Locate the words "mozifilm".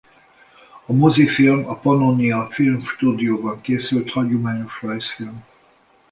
0.93-1.65